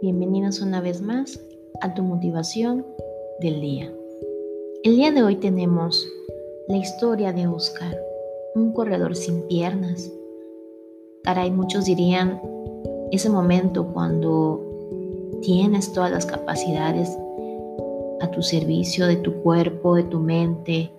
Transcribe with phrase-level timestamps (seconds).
[0.00, 1.40] Bienvenidos una vez más
[1.80, 2.86] a tu motivación
[3.40, 3.92] del día.
[4.84, 6.06] El día de hoy tenemos
[6.68, 7.98] la historia de Oscar,
[8.54, 10.08] un corredor sin piernas.
[11.24, 12.40] Caray, muchos dirían
[13.10, 14.62] ese momento cuando
[15.42, 17.18] tienes todas las capacidades
[18.20, 20.92] a tu servicio de tu cuerpo, de tu mente,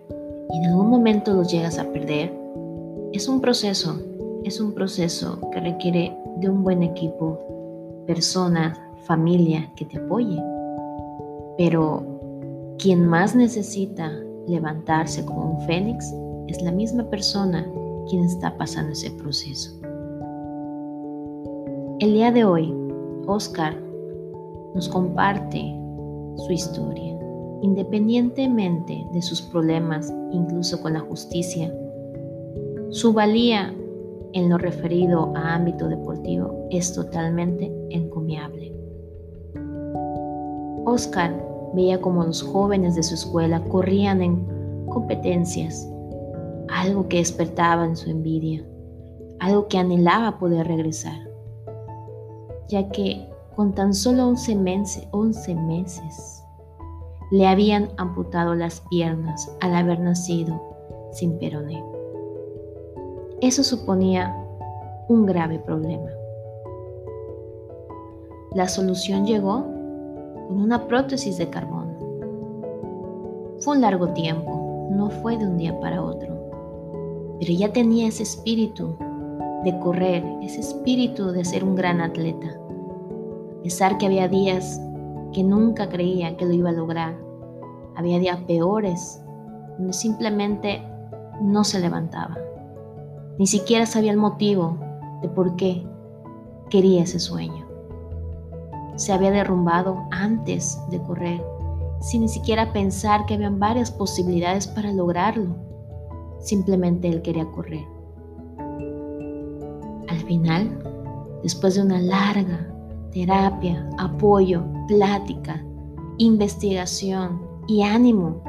[0.49, 2.33] y en algún momento los llegas a perder.
[3.13, 3.97] Es un proceso,
[4.43, 7.39] es un proceso que requiere de un buen equipo,
[8.05, 10.41] personas, familia que te apoye.
[11.58, 12.03] Pero
[12.77, 14.12] quien más necesita
[14.48, 16.13] levantarse como un fénix
[16.48, 17.66] es la misma persona
[18.09, 19.80] quien está pasando ese proceso.
[22.00, 22.73] El día de hoy,
[23.28, 23.75] Oscar
[24.73, 25.75] nos comparte
[26.38, 27.17] su historia.
[27.61, 31.73] Independientemente de sus problemas, incluso con la justicia,
[32.89, 33.75] su valía
[34.34, 38.58] en lo referido a ámbito deportivo es totalmente encomiable.
[40.89, 41.33] Oscar
[41.73, 45.87] veía como los jóvenes de su escuela corrían en competencias,
[46.67, 48.65] algo que despertaba en su envidia,
[49.39, 51.29] algo que anhelaba poder regresar,
[52.67, 56.43] ya que con tan solo 11 meses, 11 meses
[57.31, 60.59] le habían amputado las piernas al haber nacido
[61.11, 61.83] sin peroné.
[63.41, 64.35] Eso suponía
[65.07, 66.09] un grave problema.
[68.53, 69.78] La solución llegó
[70.50, 71.94] con una prótesis de carbono.
[73.59, 76.36] Fue un largo tiempo, no fue de un día para otro,
[77.39, 78.97] pero ya tenía ese espíritu
[79.64, 82.47] de correr, ese espíritu de ser un gran atleta.
[83.59, 84.81] A pesar que había días
[85.34, 87.16] que nunca creía que lo iba a lograr,
[87.96, 89.23] había días peores
[89.78, 90.81] donde simplemente
[91.44, 92.40] no se levantaba.
[93.38, 94.79] Ni siquiera sabía el motivo
[95.22, 95.85] de por qué
[96.72, 97.69] quería ese sueño.
[98.99, 101.41] Se había derrumbado antes de correr,
[102.01, 105.55] sin ni siquiera pensar que habían varias posibilidades para lograrlo.
[106.41, 107.85] Simplemente él quería correr.
[110.09, 110.83] Al final,
[111.43, 112.67] después de una larga
[113.13, 115.63] terapia, apoyo, plática,
[116.17, 118.43] investigación y ánimo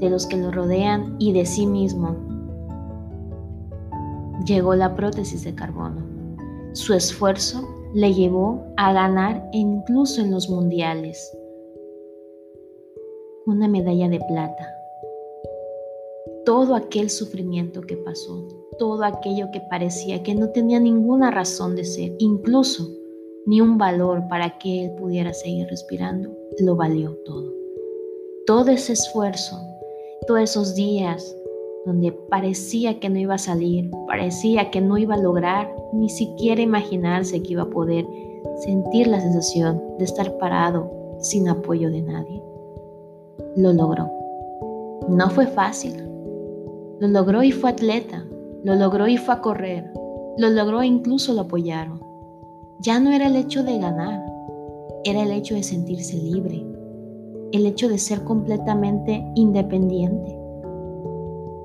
[0.00, 2.16] de los que lo rodean y de sí mismo,
[4.44, 6.02] llegó la prótesis de carbono.
[6.72, 11.32] Su esfuerzo le llevó a ganar incluso en los mundiales
[13.46, 14.74] una medalla de plata.
[16.44, 21.84] Todo aquel sufrimiento que pasó, todo aquello que parecía que no tenía ninguna razón de
[21.84, 22.88] ser, incluso
[23.46, 27.52] ni un valor para que él pudiera seguir respirando, lo valió todo.
[28.44, 29.56] Todo ese esfuerzo,
[30.26, 31.36] todos esos días
[31.84, 36.62] donde parecía que no iba a salir, parecía que no iba a lograr ni siquiera
[36.62, 38.06] imaginarse que iba a poder
[38.56, 42.42] sentir la sensación de estar parado sin apoyo de nadie.
[43.56, 44.10] Lo logró.
[45.08, 45.94] No fue fácil.
[47.00, 48.24] Lo logró y fue atleta.
[48.62, 49.92] Lo logró y fue a correr.
[50.38, 52.00] Lo logró e incluso lo apoyaron.
[52.80, 54.24] Ya no era el hecho de ganar,
[55.04, 56.64] era el hecho de sentirse libre,
[57.52, 60.43] el hecho de ser completamente independiente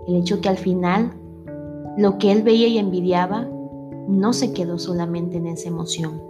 [0.09, 1.13] el hecho que al final
[1.97, 3.47] lo que él veía y envidiaba
[4.07, 6.21] no se quedó solamente en esa emoción,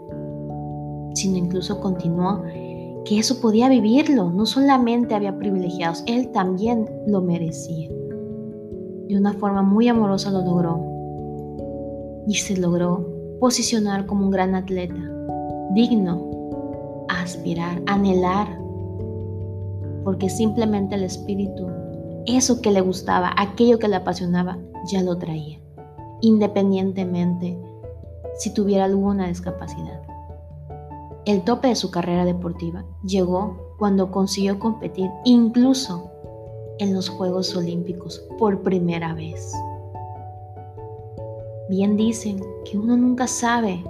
[1.13, 2.44] sino incluso continuó
[3.06, 7.89] que eso podía vivirlo, no solamente había privilegiados, él también lo merecía.
[9.07, 10.84] De una forma muy amorosa lo logró
[12.28, 13.07] y se logró
[13.39, 15.01] posicionar como un gran atleta,
[15.73, 18.59] digno, aspirar, anhelar,
[20.03, 21.68] porque simplemente el espíritu
[22.38, 24.57] eso que le gustaba, aquello que le apasionaba,
[24.91, 25.59] ya lo traía,
[26.21, 27.57] independientemente
[28.38, 30.01] si tuviera alguna discapacidad.
[31.25, 36.09] El tope de su carrera deportiva llegó cuando consiguió competir incluso
[36.80, 39.53] en los Juegos Olímpicos por primera vez.
[41.69, 43.83] Bien dicen que uno nunca sabe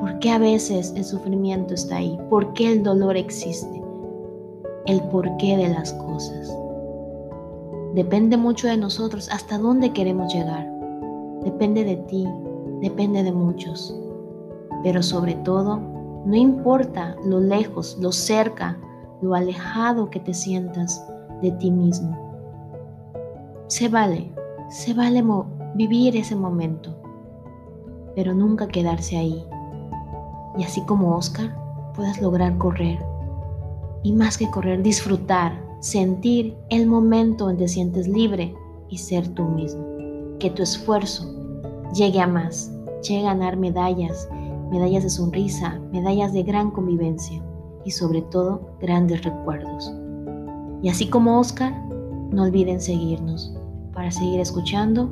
[0.00, 3.82] por qué a veces el sufrimiento está ahí, por qué el dolor existe,
[4.86, 6.63] el porqué de las cosas.
[7.94, 10.68] Depende mucho de nosotros hasta dónde queremos llegar.
[11.44, 12.26] Depende de ti,
[12.80, 13.96] depende de muchos.
[14.82, 15.80] Pero sobre todo,
[16.26, 18.76] no importa lo lejos, lo cerca,
[19.22, 21.06] lo alejado que te sientas
[21.40, 22.18] de ti mismo.
[23.68, 24.32] Se vale,
[24.70, 25.24] se vale
[25.76, 26.96] vivir ese momento,
[28.16, 29.46] pero nunca quedarse ahí.
[30.58, 31.56] Y así como Oscar,
[31.94, 32.98] puedas lograr correr.
[34.02, 38.54] Y más que correr, disfrutar sentir el momento en que sientes libre
[38.88, 39.84] y ser tú mismo.
[40.38, 41.30] Que tu esfuerzo
[41.94, 42.72] llegue a más,
[43.02, 44.26] llegue a ganar medallas,
[44.70, 47.42] medallas de sonrisa, medallas de gran convivencia
[47.84, 49.92] y sobre todo grandes recuerdos.
[50.82, 51.74] Y así como Oscar,
[52.30, 53.54] no olviden seguirnos
[53.92, 55.10] para seguir escuchando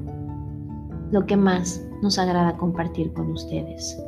[1.10, 4.02] lo que más nos agrada compartir con ustedes.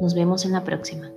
[0.00, 1.10] Nos vemos en la próxima.